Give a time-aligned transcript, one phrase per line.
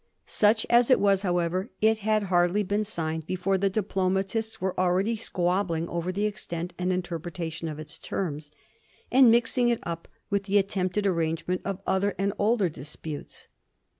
[0.25, 4.73] Such as it was, however, it had hardly been signed be fore the diplomatists were
[4.79, 8.49] already squabbling over the extent and interpretation of its terms,
[9.11, 13.45] and mixing it up with the attempted arrangement of other and older dis putes.